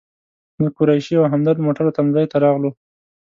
[0.61, 2.69] زه، قریشي او همدرد موټرو تم ځای ته راغلو.